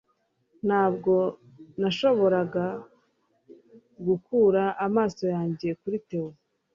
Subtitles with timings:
[0.67, 1.13] Ntabwo
[1.81, 2.65] nashoboraga
[4.07, 6.31] gukura amaso yanjye kuri Theo